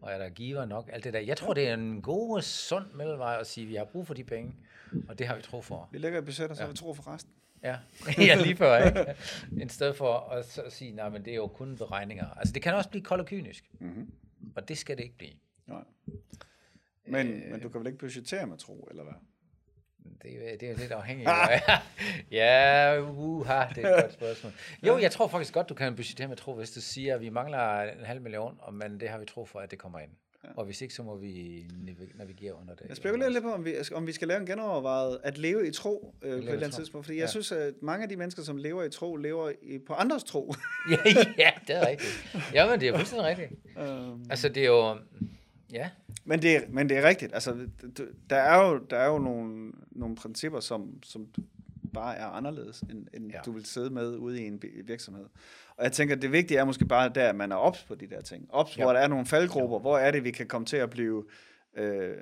og 0.00 0.12
er 0.12 0.18
der 0.18 0.28
giver 0.28 0.64
nok, 0.64 0.90
alt 0.92 1.04
det 1.04 1.12
der. 1.12 1.20
Jeg 1.20 1.36
tror, 1.36 1.54
det 1.54 1.68
er 1.68 1.74
en 1.74 2.02
god, 2.02 2.42
sund 2.42 2.92
mellemvej 2.92 3.36
at 3.40 3.46
sige, 3.46 3.64
at 3.64 3.68
vi 3.68 3.74
har 3.74 3.84
brug 3.84 4.06
for 4.06 4.14
de 4.14 4.24
penge, 4.24 4.54
og 5.08 5.18
det 5.18 5.26
har 5.26 5.36
vi 5.36 5.42
tro 5.42 5.60
for. 5.62 5.88
Vi 5.92 5.98
lægger 5.98 6.18
et 6.18 6.24
budget, 6.24 6.50
og 6.50 6.56
så 6.56 6.62
ja. 6.62 6.66
har 6.66 6.72
vi 6.72 6.76
tro 6.76 6.94
for 6.94 7.14
resten. 7.14 7.32
Ja, 7.62 7.78
ja 8.28 8.34
lige 8.42 8.56
før, 8.56 8.86
ikke? 8.86 9.14
I 9.64 9.68
stedet 9.68 9.96
for 9.96 10.14
at, 10.18 10.58
at 10.58 10.72
sige, 10.72 10.92
nej, 10.92 11.08
men 11.08 11.24
det 11.24 11.30
er 11.30 11.36
jo 11.36 11.46
kun 11.46 11.76
beregninger. 11.76 12.30
Altså, 12.30 12.52
det 12.52 12.62
kan 12.62 12.74
også 12.74 12.90
blive 12.90 13.04
kold 13.04 13.20
og 13.20 13.26
kynisk, 13.26 13.70
mm-hmm. 13.80 14.12
og 14.56 14.68
det 14.68 14.78
skal 14.78 14.96
det 14.96 15.02
ikke 15.02 15.16
blive. 15.16 15.34
Nej. 15.66 15.84
Men, 17.06 17.26
øh, 17.26 17.50
men 17.50 17.60
du 17.60 17.68
kan 17.68 17.80
vel 17.80 17.86
ikke 17.86 17.98
budgettere 17.98 18.46
med 18.46 18.58
tro, 18.58 18.88
eller 18.90 19.02
hvad? 19.02 19.14
Det, 20.22 20.60
det 20.60 20.66
er 20.66 20.72
jo 20.72 20.78
lidt 20.78 20.92
afhængigt 20.92 21.28
af. 21.28 21.62
ja, 22.30 23.00
uha, 23.00 23.64
det 23.74 23.84
er 23.84 23.96
et 23.96 24.02
godt 24.02 24.12
spørgsmål. 24.12 24.52
Jo, 24.86 24.98
jeg 24.98 25.10
tror 25.10 25.28
faktisk 25.28 25.54
godt, 25.54 25.68
du 25.68 25.74
kan 25.74 25.96
budgettere 25.96 26.28
med 26.28 26.36
tro, 26.36 26.54
hvis 26.54 26.70
du 26.70 26.80
siger, 26.80 27.14
at 27.14 27.20
vi 27.20 27.28
mangler 27.28 27.82
en 27.82 28.04
halv 28.04 28.20
million, 28.20 28.58
men 28.72 29.00
det 29.00 29.08
har 29.08 29.18
vi 29.18 29.26
tro 29.26 29.44
for, 29.44 29.58
at 29.58 29.70
det 29.70 29.78
kommer 29.78 29.98
ind. 29.98 30.10
Ja. 30.44 30.48
Og 30.56 30.64
hvis 30.64 30.80
ikke, 30.80 30.94
så 30.94 31.02
må 31.02 31.16
vi 31.16 31.64
navigere 32.14 32.54
under 32.54 32.74
det. 32.74 32.86
Jeg 32.88 32.96
spekulerer 32.96 33.28
lidt 33.28 33.44
på, 33.44 33.52
om 33.52 33.64
vi, 33.64 33.74
om 33.94 34.06
vi 34.06 34.12
skal 34.12 34.28
lave 34.28 34.40
en 34.40 34.46
genovervejet 34.46 35.20
at 35.22 35.38
leve 35.38 35.68
i 35.68 35.72
tro 35.72 36.14
øh, 36.22 36.30
på 36.30 36.36
et 36.36 36.38
eller 36.38 36.52
andet 36.52 36.72
tidspunkt. 36.72 37.06
Fordi 37.06 37.16
ja. 37.16 37.22
jeg 37.22 37.30
synes, 37.30 37.52
at 37.52 37.74
mange 37.82 38.02
af 38.02 38.08
de 38.08 38.16
mennesker, 38.16 38.42
som 38.42 38.56
lever 38.56 38.82
i 38.82 38.90
tro, 38.90 39.16
lever 39.16 39.52
i, 39.62 39.78
på 39.78 39.92
andres 39.92 40.24
tro. 40.24 40.54
ja, 40.90 40.96
ja, 41.38 41.50
det 41.66 41.76
er 41.76 41.86
rigtigt. 41.86 42.34
Ja, 42.54 42.70
men 42.70 42.80
det 42.80 42.88
er 42.88 42.96
fuldstændig 42.96 43.26
rigtigt. 43.26 43.50
Um, 43.76 44.24
altså, 44.30 44.48
det 44.48 44.62
er 44.62 44.66
jo... 44.66 44.96
Ja. 45.72 45.90
Men 46.24 46.42
det, 46.42 46.56
er, 46.56 46.60
men 46.68 46.88
det 46.88 46.98
er 46.98 47.08
rigtigt. 47.08 47.34
Altså, 47.34 47.68
der 48.30 48.36
er 48.36 48.66
jo, 48.66 48.78
der 48.90 48.96
er 48.96 49.06
jo 49.06 49.18
nogle, 49.18 49.72
nogle 49.90 50.16
principper, 50.16 50.60
som, 50.60 51.02
som 51.02 51.28
bare 51.92 52.16
er 52.16 52.26
anderledes, 52.26 52.80
end, 52.80 53.06
end 53.14 53.32
ja. 53.32 53.38
du 53.46 53.52
vil 53.52 53.66
sidde 53.66 53.90
med 53.90 54.16
ude 54.16 54.42
i 54.42 54.46
en 54.46 54.62
virksomhed. 54.84 55.24
Og 55.76 55.84
jeg 55.84 55.92
tænker, 55.92 56.14
det 56.14 56.32
vigtige 56.32 56.58
er 56.58 56.64
måske 56.64 56.84
bare 56.84 57.08
der, 57.08 57.28
at 57.28 57.36
man 57.36 57.52
er 57.52 57.56
ops 57.56 57.84
på 57.84 57.94
de 57.94 58.06
der 58.06 58.20
ting. 58.20 58.46
Ops, 58.50 58.78
ja. 58.78 58.82
hvor 58.82 58.92
der 58.92 59.00
er 59.00 59.08
nogle 59.08 59.26
faldgrupper. 59.26 59.76
Ja. 59.76 59.80
Hvor 59.80 59.98
er 59.98 60.10
det, 60.10 60.24
vi 60.24 60.30
kan 60.30 60.46
komme 60.46 60.66
til 60.66 60.76
at 60.76 60.90
blive 60.90 61.24
øh, 61.76 62.16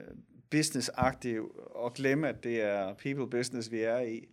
businessagtige 0.50 1.40
og 1.70 1.94
glemme, 1.94 2.28
at 2.28 2.44
det 2.44 2.62
er 2.62 2.94
people 2.94 3.30
business, 3.30 3.70
vi 3.70 3.80
er 3.80 3.98
i, 3.98 4.28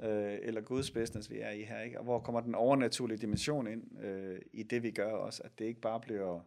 ja. 0.00 0.32
øh, 0.32 0.38
eller 0.42 0.60
Guds 0.60 0.90
business, 0.90 1.30
vi 1.30 1.38
er 1.40 1.50
i 1.50 1.62
her. 1.62 1.80
Ikke? 1.80 1.98
Og 1.98 2.04
hvor 2.04 2.18
kommer 2.18 2.40
den 2.40 2.54
overnaturlige 2.54 3.18
dimension 3.18 3.66
ind 3.66 4.04
øh, 4.04 4.38
i 4.52 4.62
det, 4.62 4.82
vi 4.82 4.90
gør 4.90 5.12
også, 5.12 5.42
at 5.44 5.50
det 5.58 5.64
ikke 5.64 5.80
bare 5.80 6.00
bliver 6.00 6.40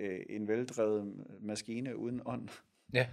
øh, 0.00 0.20
en 0.30 0.48
veldrevet 0.48 1.14
maskine 1.40 1.96
uden 1.96 2.20
ånd. 2.26 2.48
Ja, 2.92 3.06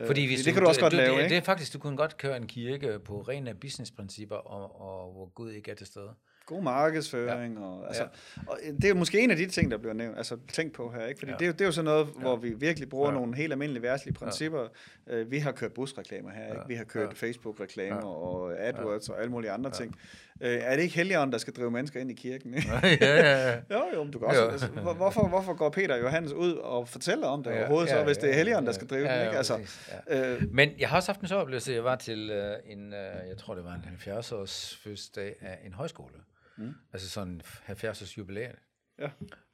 Øh, 0.00 0.06
fordi 0.06 0.26
hvis 0.26 0.44
det 0.44 0.52
kan 0.52 0.62
du 0.62 0.68
også 0.68 0.80
godt 0.80 0.92
du, 0.92 0.96
lave, 0.96 1.16
det, 1.16 1.22
ikke? 1.22 1.34
det 1.34 1.36
er 1.36 1.44
faktisk, 1.44 1.72
du 1.72 1.78
kunne 1.78 1.96
godt 1.96 2.16
køre 2.16 2.36
en 2.36 2.46
kirke 2.46 2.98
på 2.98 3.20
rene 3.20 3.54
businessprincipper, 3.54 4.36
og, 4.36 4.80
og 4.80 5.12
hvor 5.12 5.32
Gud 5.34 5.50
ikke 5.50 5.70
er 5.70 5.74
til 5.74 5.86
stede. 5.86 6.10
God 6.46 6.62
markedsføring. 6.62 7.54
Ja. 7.54 7.64
Og, 7.64 7.86
altså, 7.86 8.02
ja. 8.02 8.42
og 8.46 8.58
det 8.82 8.90
er 8.90 8.94
måske 8.94 9.20
en 9.20 9.30
af 9.30 9.36
de 9.36 9.46
ting, 9.46 9.70
der 9.70 9.78
bliver 9.78 9.92
nævnt, 9.92 10.16
altså 10.16 10.38
tænk 10.52 10.72
på 10.72 10.90
her, 10.90 11.06
ikke? 11.06 11.18
Fordi 11.18 11.32
ja. 11.32 11.36
det, 11.36 11.42
er 11.42 11.46
jo, 11.46 11.52
det 11.52 11.60
er 11.60 11.64
jo 11.64 11.72
sådan 11.72 11.84
noget, 11.84 12.06
hvor 12.06 12.36
vi 12.36 12.54
virkelig 12.54 12.88
bruger 12.88 13.08
ja. 13.08 13.14
nogle 13.14 13.36
helt 13.36 13.52
almindelige 13.52 13.82
værtslige 13.82 14.14
principper. 14.14 14.68
Ja. 15.06 15.22
Vi 15.22 15.38
har 15.38 15.52
kørt 15.52 15.72
busreklamer 15.72 16.30
her, 16.30 16.46
ikke? 16.46 16.62
Vi 16.68 16.74
har 16.74 16.84
kørt 16.84 17.08
ja. 17.08 17.26
Facebook-reklamer 17.26 17.96
ja. 17.96 18.06
og 18.06 18.60
AdWords 18.60 19.08
ja. 19.08 19.14
og 19.14 19.20
alle 19.20 19.30
mulige 19.30 19.50
andre 19.50 19.70
ja. 19.74 19.76
ting. 19.76 19.96
Øh, 20.40 20.58
er 20.62 20.76
det 20.76 20.82
ikke 20.82 20.94
Helligånden, 20.94 21.32
der 21.32 21.38
skal 21.38 21.52
drive 21.52 21.70
mennesker 21.70 22.00
ind 22.00 22.10
i 22.10 22.14
kirken? 22.14 22.54
Ja, 22.66 22.80
ja, 23.00 23.48
ja. 23.48 23.54
jo, 23.70 23.84
jo, 23.94 24.04
men 24.04 24.12
du 24.12 24.18
kan 24.18 24.28
også. 24.28 24.48
Altså, 24.48 24.66
hvorfor, 24.66 25.28
hvorfor 25.28 25.54
går 25.54 25.70
Peter 25.70 25.94
og 25.94 26.00
Johannes 26.00 26.32
ud 26.32 26.52
og 26.52 26.88
fortæller 26.88 27.26
om 27.26 27.42
det 27.42 27.50
ja, 27.50 27.58
overhovedet, 27.58 27.88
ja, 27.88 27.98
så, 27.98 28.04
hvis 28.04 28.18
det 28.18 28.30
er 28.30 28.34
Helligånden, 28.34 28.66
der 28.66 28.72
skal 28.72 28.86
drive 28.86 29.06
ja, 29.06 29.14
ja, 29.14 29.20
dem? 29.20 29.28
Ikke? 29.28 29.36
Altså, 29.36 29.60
ja. 30.08 30.32
øh, 30.34 30.42
men 30.50 30.70
jeg 30.78 30.88
har 30.88 30.96
også 30.96 31.12
haft 31.12 31.20
en 31.20 31.28
så 31.28 31.36
oplevelse. 31.36 31.72
Jeg 31.72 31.84
var 31.84 31.96
til 31.96 32.30
uh, 32.30 32.72
en, 32.72 32.86
uh, 32.86 33.28
jeg 33.28 33.36
tror 33.38 33.54
det 33.54 33.64
var 33.64 33.74
en 33.74 33.84
70-års 33.98 34.76
fødselsdag 34.76 35.36
af 35.40 35.58
en 35.66 35.72
højskole. 35.72 36.14
Mm. 36.56 36.74
Altså 36.92 37.08
sådan 37.08 37.40
70-års 37.68 38.18
jubilæum. 38.18 38.52
Ja. 38.98 39.08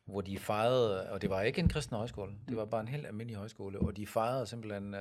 Hvor 0.06 0.20
de 0.20 0.38
fejrede, 0.38 1.10
og 1.10 1.22
det 1.22 1.30
var 1.30 1.42
ikke 1.42 1.60
en 1.60 1.68
kristen 1.68 1.96
højskole, 1.96 2.32
det 2.48 2.56
var 2.56 2.64
bare 2.64 2.80
en 2.80 2.88
helt 2.88 3.06
almindelig 3.06 3.36
højskole, 3.36 3.78
og 3.78 3.96
de 3.96 4.06
fejrede 4.06 4.46
simpelthen, 4.46 4.94
uh, 4.94 5.00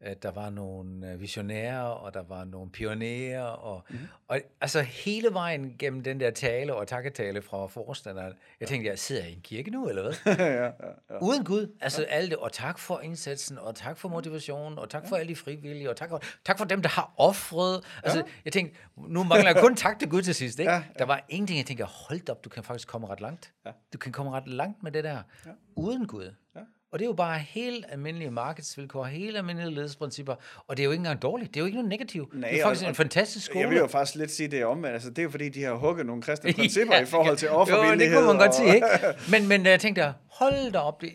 at 0.00 0.22
der 0.22 0.30
var 0.30 0.50
nogle 0.50 1.16
visionærer, 1.18 1.82
og 1.82 2.14
der 2.14 2.22
var 2.22 2.44
nogle 2.44 2.70
pionerer, 2.70 3.42
og, 3.42 3.82
mm. 3.90 3.98
og 4.28 4.40
altså 4.60 4.80
hele 4.80 5.28
vejen 5.32 5.76
gennem 5.78 6.02
den 6.02 6.20
der 6.20 6.30
tale 6.30 6.74
og 6.74 6.88
takketale 6.88 7.42
fra 7.42 7.66
forstanderen, 7.66 8.32
jeg 8.60 8.68
tænkte, 8.68 8.90
jeg 8.90 8.98
sidder 8.98 9.24
i 9.24 9.32
en 9.32 9.40
kirke 9.40 9.70
nu, 9.70 9.88
eller 9.88 10.02
hvad? 10.02 10.36
ja, 10.46 10.52
ja, 10.52 10.64
ja. 11.10 11.18
Uden 11.22 11.44
Gud, 11.44 11.76
altså 11.80 12.02
ja. 12.02 12.08
alt 12.08 12.30
det, 12.30 12.38
og 12.38 12.52
tak 12.52 12.78
for 12.78 13.00
indsatsen, 13.00 13.58
og 13.58 13.74
tak 13.74 13.98
for 13.98 14.08
motivationen, 14.08 14.78
og 14.78 14.90
tak 14.90 15.02
ja. 15.02 15.08
for 15.08 15.16
alle 15.16 15.28
de 15.28 15.36
frivillige, 15.36 15.90
og 15.90 15.96
tak 15.96 16.08
for, 16.08 16.22
tak 16.44 16.58
for 16.58 16.64
dem, 16.64 16.82
der 16.82 16.88
har 16.88 17.14
offret. 17.16 17.84
Altså, 18.02 18.18
ja. 18.18 18.24
jeg 18.44 18.52
tænkte, 18.52 18.78
nu 18.96 19.24
mangler 19.24 19.50
jeg 19.50 19.62
kun 19.62 19.76
tak 19.86 19.98
til 19.98 20.08
Gud 20.08 20.22
til 20.22 20.34
sidst, 20.34 20.58
ikke? 20.58 20.72
Ja, 20.72 20.76
ja. 20.76 20.84
Der 20.98 21.04
var 21.04 21.24
ingenting, 21.28 21.58
jeg 21.58 21.66
tænkte, 21.66 21.84
hold 21.84 22.28
op, 22.30 22.44
du 22.44 22.48
kan 22.48 22.64
faktisk 22.64 22.88
komme 22.88 23.06
ret 23.06 23.20
langt. 23.20 23.52
Ja. 23.66 23.70
Du 23.92 23.98
kan 23.98 24.12
komme 24.12 24.32
ret 24.32 24.48
langt 24.48 24.82
med 24.82 24.92
det 24.92 25.04
der, 25.04 25.22
ja. 25.46 25.50
uden 25.76 26.06
Gud. 26.06 26.34
Ja. 26.54 26.60
Og 26.92 26.98
det 26.98 27.04
er 27.04 27.08
jo 27.08 27.14
bare 27.14 27.38
helt 27.38 27.86
almindelige 27.88 28.30
markedsvilkår, 28.30 29.04
helt 29.04 29.36
almindelige 29.36 29.74
ledelsesprincipper, 29.74 30.34
og 30.66 30.76
det 30.76 30.82
er 30.82 30.84
jo 30.84 30.90
ikke 30.90 31.00
engang 31.00 31.22
dårligt, 31.22 31.54
det 31.54 31.56
er 31.56 31.60
jo 31.60 31.66
ikke 31.66 31.76
noget 31.76 31.88
negativt. 31.88 32.34
Nej, 32.34 32.50
det 32.50 32.60
er 32.60 32.64
faktisk 32.64 32.84
og, 32.84 32.88
en 32.88 32.94
fantastisk 32.94 33.46
skole. 33.46 33.60
Jeg 33.60 33.70
vil 33.70 33.78
jo 33.78 33.86
faktisk 33.86 34.16
lidt 34.16 34.30
sige 34.30 34.48
det 34.48 34.64
om, 34.64 34.84
altså 34.84 35.10
det 35.10 35.18
er 35.18 35.22
jo 35.22 35.30
fordi, 35.30 35.48
de 35.48 35.62
har 35.62 35.74
hugget 35.74 36.06
nogle 36.06 36.22
kristne 36.22 36.52
principper 36.58 36.94
ja, 36.94 37.02
i 37.02 37.04
forhold 37.04 37.36
til 37.36 37.50
offervillighed. 37.50 38.14
Jo, 38.14 38.20
det 38.20 38.26
kunne 38.26 38.38
man 38.38 38.46
godt 38.46 38.54
sige, 38.54 38.74
ikke? 38.74 38.86
Men, 39.32 39.48
men 39.48 39.66
jeg 39.66 39.80
tænkte, 39.80 40.12
hold 40.30 40.72
da 40.72 40.78
op, 40.78 41.00
det, 41.00 41.10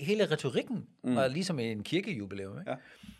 hele 0.00 0.30
retorikken 0.30 0.84
mm. 1.04 1.16
var 1.16 1.28
ligesom 1.28 1.58
en 1.58 1.82
kirkejubilæum, 1.82 2.58
ikke? 2.58 2.70
Ja. 2.70 2.76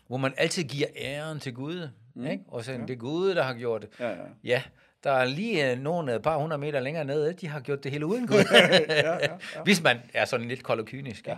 hvor 0.07 0.17
man 0.17 0.33
altid 0.37 0.63
giver 0.63 0.87
æren 0.95 1.39
til 1.39 1.53
Gud, 1.53 1.89
mm. 2.15 2.25
ikke? 2.25 2.43
og 2.47 2.63
så 2.63 2.71
ja. 2.71 2.77
det 2.77 2.89
er 2.89 2.95
Gud, 2.95 3.35
der 3.35 3.43
har 3.43 3.53
gjort 3.53 3.81
det. 3.81 3.89
Ja, 3.99 4.09
ja. 4.09 4.15
ja 4.43 4.61
der 5.03 5.11
er 5.11 5.25
lige 5.25 5.75
nogle 5.75 6.15
et 6.15 6.21
par 6.21 6.37
hundrede 6.37 6.61
meter 6.61 6.79
længere 6.79 7.05
nede, 7.05 7.33
de 7.33 7.47
har 7.47 7.59
gjort 7.59 7.83
det 7.83 7.91
hele 7.91 8.05
uden 8.05 8.27
Gud. 8.27 8.35
ja, 8.51 8.87
ja, 8.89 9.13
ja. 9.13 9.29
Hvis 9.63 9.83
man 9.83 9.97
er 10.13 10.25
sådan 10.25 10.47
lidt 10.47 10.63
kold 10.63 10.79
og 10.79 10.85
kynisk. 10.85 11.27
Ja 11.27 11.35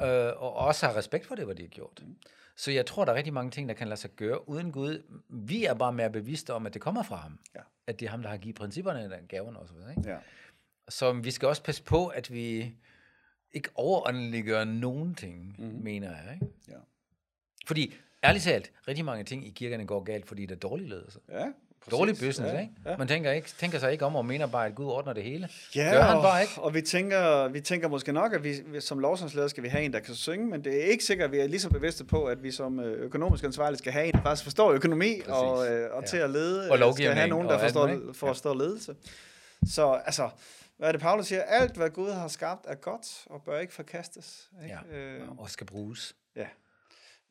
øh, 0.00 0.42
og 0.42 0.54
også 0.54 0.86
har 0.86 0.96
respekt 0.96 1.26
for 1.26 1.34
det, 1.34 1.44
hvad 1.44 1.54
de 1.54 1.62
har 1.62 1.68
gjort. 1.68 2.02
Mm. 2.06 2.16
Så 2.56 2.70
jeg 2.70 2.86
tror, 2.86 3.04
der 3.04 3.12
er 3.12 3.16
rigtig 3.16 3.32
mange 3.32 3.50
ting, 3.50 3.68
der 3.68 3.74
kan 3.74 3.88
lade 3.88 4.00
sig 4.00 4.10
gøre 4.10 4.48
uden 4.48 4.72
Gud. 4.72 5.02
Vi 5.28 5.64
er 5.64 5.74
bare 5.74 5.92
mere 5.92 6.10
bevidste 6.10 6.52
om, 6.54 6.66
at 6.66 6.74
det 6.74 6.82
kommer 6.82 7.02
fra 7.02 7.16
ham. 7.16 7.38
Ja. 7.54 7.60
At 7.86 8.00
det 8.00 8.06
er 8.06 8.10
ham, 8.10 8.22
der 8.22 8.28
har 8.28 8.36
givet 8.36 8.56
principperne, 8.56 9.10
den 9.10 9.26
gaven 9.28 9.56
og 9.56 9.68
så 9.68 9.74
videre. 9.74 9.90
Ikke? 9.90 10.10
Ja. 10.10 10.18
Så 10.88 11.12
vi 11.12 11.30
skal 11.30 11.48
også 11.48 11.62
passe 11.62 11.82
på, 11.82 12.06
at 12.06 12.32
vi 12.32 12.74
ikke 13.52 13.68
overåndeliggør 13.74 14.64
nogen 14.64 15.14
ting, 15.14 15.56
mm. 15.58 15.82
mener 15.82 16.16
jeg. 16.16 16.34
Ikke? 16.34 16.46
Ja. 16.68 16.78
Fordi, 17.66 17.94
ærligt 18.24 18.44
talt, 18.44 18.72
rigtig 18.88 19.04
mange 19.04 19.24
ting 19.24 19.46
i 19.46 19.50
kirkerne 19.50 19.86
går 19.86 20.04
galt, 20.04 20.28
fordi 20.28 20.46
der 20.46 20.54
er 20.54 20.58
dårlig 20.58 20.88
ledelse. 20.88 21.20
Ja, 21.28 21.52
Dårlig 21.90 22.14
business, 22.14 22.52
ja, 22.52 22.60
ikke? 22.60 22.72
Ja. 22.86 22.96
Man 22.96 23.08
tænker, 23.08 23.32
ikke, 23.32 23.48
tænker 23.58 23.78
sig 23.78 23.92
ikke 23.92 24.04
om 24.04 24.16
og 24.16 24.24
mener 24.26 24.46
bare, 24.46 24.66
at 24.66 24.74
Gud 24.74 24.86
ordner 24.86 25.12
det 25.12 25.22
hele. 25.22 25.48
Ja, 25.76 25.90
Gør 25.92 26.02
han 26.02 26.16
og, 26.16 26.22
bare 26.22 26.42
ikke. 26.42 26.52
og 26.56 26.74
vi 26.74 26.82
tænker, 26.82 27.48
vi 27.48 27.60
tænker 27.60 27.88
måske 27.88 28.12
nok, 28.12 28.32
at 28.32 28.44
vi, 28.44 28.80
som 28.80 28.98
lovsangsleder 28.98 29.48
skal 29.48 29.62
vi 29.62 29.68
have 29.68 29.84
en, 29.84 29.92
der 29.92 30.00
kan 30.00 30.14
synge, 30.14 30.46
men 30.46 30.64
det 30.64 30.80
er 30.82 30.84
ikke 30.86 31.04
sikkert, 31.04 31.24
at 31.24 31.32
vi 31.32 31.38
er 31.38 31.46
lige 31.46 31.60
så 31.60 31.70
bevidste 31.70 32.04
på, 32.04 32.24
at 32.24 32.42
vi 32.42 32.50
som 32.50 32.80
øh, 32.80 33.00
økonomisk 33.04 33.44
ansvarlige 33.44 33.78
skal 33.78 33.92
have 33.92 34.06
en, 34.06 34.12
der 34.12 34.22
faktisk 34.22 34.44
forstår 34.44 34.72
økonomi 34.72 35.14
Præcis. 35.18 35.28
og, 35.32 35.66
øh, 35.72 35.90
og 35.94 36.02
Ja. 36.02 36.06
til 36.06 36.16
at 36.16 36.30
lede. 36.30 36.58
Og 36.60 36.64
øh, 36.64 36.68
skal 36.68 36.80
lovgivning 36.80 37.16
have 37.18 37.28
nogen, 37.28 37.48
der 37.48 37.54
og 37.54 37.60
forstår, 37.60 37.88
ikke? 37.88 38.14
forstår 38.14 38.54
ledelse. 38.54 38.94
Så 39.66 39.92
altså, 40.06 40.28
hvad 40.78 40.88
er 40.88 40.92
det, 40.92 41.00
Paulus 41.00 41.26
siger? 41.26 41.42
Alt, 41.42 41.76
hvad 41.76 41.90
Gud 41.90 42.10
har 42.10 42.28
skabt, 42.28 42.64
er 42.68 42.74
godt 42.74 43.06
og 43.26 43.42
bør 43.46 43.58
ikke 43.58 43.74
forkastes. 43.74 44.48
Ikke? 44.64 44.78
Ja, 44.92 44.96
Øh, 44.98 45.20
og 45.38 45.50
skal 45.50 45.66
bruges. 45.66 46.14
Ja. 46.36 46.46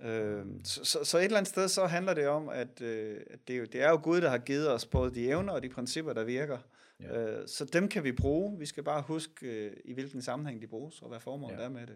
Øh, 0.04 0.46
så, 0.64 0.86
så, 0.86 1.04
så 1.04 1.18
et 1.18 1.24
eller 1.24 1.38
andet 1.38 1.50
sted, 1.50 1.68
så 1.68 1.86
handler 1.86 2.14
det 2.14 2.28
om, 2.28 2.50
at, 2.50 2.82
øh, 2.82 3.22
at 3.32 3.40
det, 3.48 3.54
er 3.56 3.60
jo, 3.60 3.66
det 3.66 3.82
er 3.82 3.90
jo 3.90 4.00
Gud, 4.04 4.22
der 4.22 4.30
har 4.30 4.38
givet 4.38 4.72
os 4.72 4.86
både 4.86 5.16
de 5.16 5.28
evner 5.28 5.54
og 5.54 5.64
de 5.64 5.70
principper, 5.70 6.14
der 6.14 6.24
virker. 6.24 6.58
Ja. 7.00 7.20
Øh, 7.40 7.48
så 7.48 7.66
dem 7.66 7.88
kan 7.88 8.04
vi 8.04 8.12
bruge. 8.12 8.60
Vi 8.60 8.66
skal 8.66 8.84
bare 8.84 9.02
huske, 9.02 9.46
øh, 9.66 9.72
i 9.86 9.94
hvilken 9.94 10.22
sammenhæng 10.22 10.62
de 10.62 10.68
bruges, 10.68 11.02
og 11.02 11.10
hvad 11.10 11.20
formålet 11.20 11.58
Ja. 11.58 11.64
er 11.64 11.70
med 11.70 11.88
det. 11.88 11.96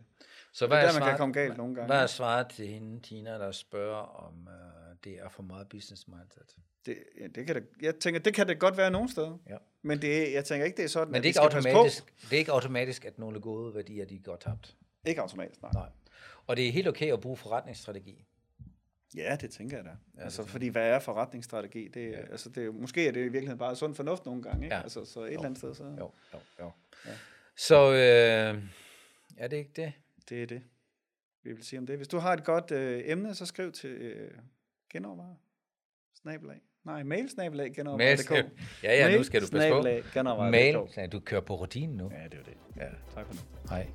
Så 0.54 0.66
Det 0.66 0.72
er 0.72 0.76
hvad 0.76 0.78
der, 0.78 0.84
er 0.84 0.86
man 0.88 0.94
kan 0.94 1.02
svaret- 1.02 1.18
komme 1.18 1.34
galt 1.34 1.58
nogle 1.58 1.76
gange. 1.76 1.88
Hvad 1.88 2.02
er 2.04 2.08
svaret 2.08 2.48
til 2.50 2.68
hende, 2.68 3.00
Tina, 3.02 3.30
der 3.32 3.52
spørger, 3.52 4.26
om 4.26 4.34
uh, 4.34 4.96
det 5.04 5.14
er 5.14 5.30
for 5.30 5.44
meget 5.44 5.70
business 5.70 6.08
mindset? 6.08 6.56
Det, 6.86 6.98
ja, 7.20 7.28
det 7.36 7.46
kan 7.46 7.56
det, 7.56 7.64
jeg 7.82 7.96
tænker, 7.96 8.20
det 8.20 8.34
kan 8.34 8.48
det 8.48 8.60
godt 8.60 8.78
være 8.78 8.92
nogle 8.92 9.12
steder. 9.12 9.38
Ja. 9.50 9.58
Men 9.82 10.02
det, 10.02 10.34
jeg 10.34 10.46
tænker 10.46 10.66
ikke, 10.66 10.78
det 10.78 10.84
er 10.86 10.90
sådan, 10.90 11.12
Men 11.12 11.16
det 11.24 11.26
er, 11.26 11.28
ikke 11.28 11.40
automatisk, 11.58 12.14
det 12.30 12.34
er 12.34 12.38
ikke 12.40 12.52
automatisk, 12.52 13.06
at 13.06 13.20
nogle 13.20 13.40
gode 13.42 13.76
værdier, 13.76 14.06
de 14.06 14.20
går 14.20 14.36
tabt. 14.36 14.76
Ikke 15.06 15.22
automatisk, 15.22 15.62
nej. 15.62 15.72
Nej. 15.74 15.90
Og 16.48 16.58
det 16.58 16.68
er 16.68 16.72
helt 16.72 16.88
okay 16.88 17.14
at 17.14 17.22
bruge 17.22 17.38
forretningsstrategi. 17.38 18.26
Ja, 19.16 19.36
det 19.42 19.50
tænker 19.52 19.78
jeg 19.78 19.86
da. 19.86 19.90
det 19.90 20.24
altså, 20.24 20.46
fordi 20.46 20.68
hvad 20.68 20.90
er 20.90 21.00
forretningsstrategi? 21.00 21.88
Det, 21.88 22.08
er- 22.08 22.22
altså, 22.32 22.50
det 22.50 22.76
måske 22.76 23.08
er 23.08 23.12
det 23.12 23.20
i 23.20 23.24
virkeligheden 23.24 23.58
bare 23.60 23.76
sund 23.76 23.96
fornuft 23.96 24.26
nogle 24.26 24.42
gange. 24.44 24.64
Ikke? 24.66 24.76
Ja. 24.76 24.82
Altså, 24.82 25.06
så 25.06 25.20
et 25.20 25.26
Jo. 25.26 25.32
eller 25.32 25.46
andet 25.46 25.58
sted, 25.58 25.76
så 25.76 25.84
Jo, 25.84 26.12
jo, 26.34 26.40
jo. 26.60 26.72
Ja. 27.06 27.12
Så 27.58 27.92
øh, 27.92 28.64
er 29.38 29.48
det 29.48 29.58
ikke 29.58 29.72
det? 29.76 29.94
det 30.30 30.44
er 30.44 30.48
det, 30.48 30.62
vi 31.44 31.54
vil 31.54 31.64
sige 31.64 31.80
om 31.80 31.86
det. 31.86 31.98
Hvis 31.98 32.08
du 32.08 32.18
har 32.18 32.34
et 32.34 32.44
godt 32.44 32.72
øh, 32.72 33.02
emne, 33.06 33.36
så 33.36 33.46
skriv 33.46 33.72
til 33.72 33.90
øh, 33.90 34.32
genovervejer. 34.90 35.36
Snabelag. 36.22 36.62
Nej, 36.84 37.04
mail 37.04 37.30
snabelag 37.30 37.72
genovervejer.dk. 37.76 38.32
ja, 38.84 39.10
ja, 39.10 39.18
nu 39.18 39.24
skal 39.24 39.42
du 39.42 39.48
passe 39.52 39.70
på. 39.70 40.42
Mail, 40.52 40.78
ja, 40.98 41.08
du 41.08 41.20
kører 41.20 41.42
på 41.42 41.56
rutinen 41.56 41.98
nu. 41.98 42.12
Ja, 42.12 42.24
det 42.24 42.34
er 42.40 42.44
det. 42.44 42.58
Ja. 42.78 42.90
Tak 43.14 43.26
for 43.28 43.34
nu. 43.34 43.40
Hej. 43.70 43.88